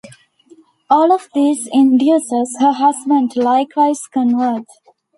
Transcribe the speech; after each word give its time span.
All 0.89 1.13
of 1.13 1.29
this 1.35 1.69
induces 1.71 2.57
her 2.59 2.71
husband 2.71 3.29
to 3.33 3.41
likewise 3.41 4.01
convert. 4.11 4.65